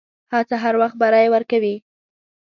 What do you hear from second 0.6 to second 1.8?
هر وخت بری ورکوي.